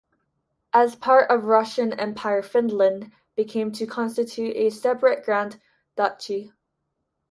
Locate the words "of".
1.29-1.43